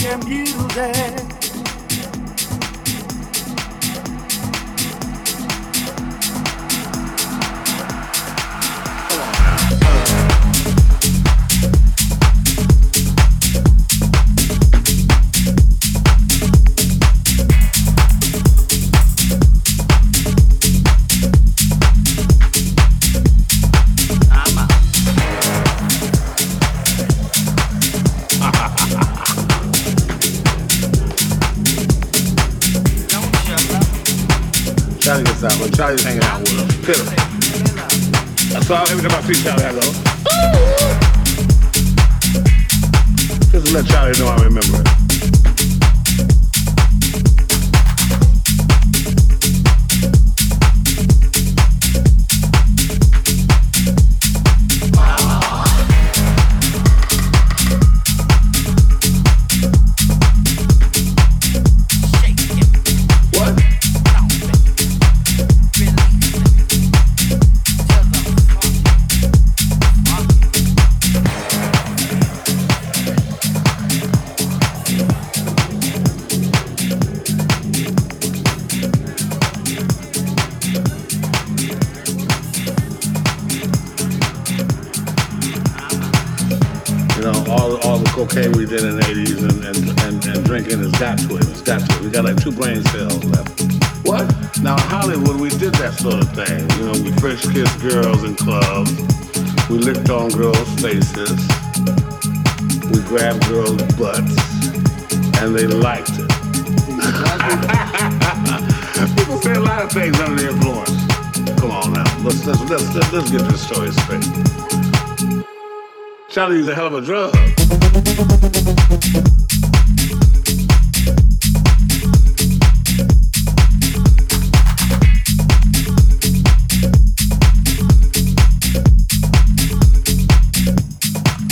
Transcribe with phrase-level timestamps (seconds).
[0.00, 1.17] your music.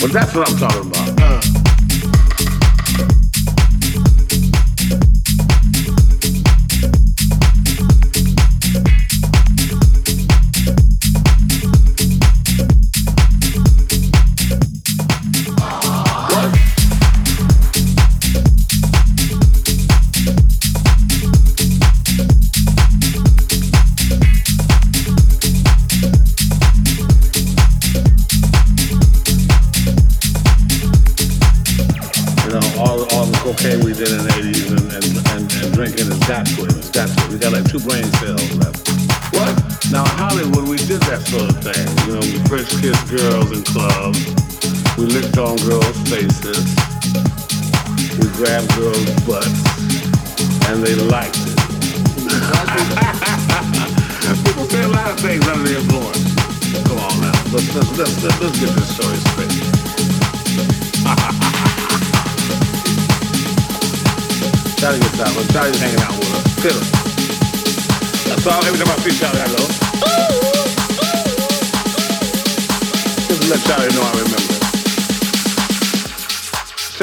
[0.06, 1.05] But that's what I'm talking about.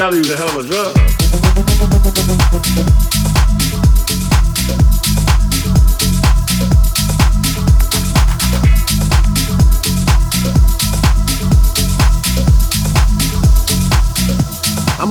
[0.04, 0.94] Sally was a hell of a drug.
[15.00, 15.10] I'm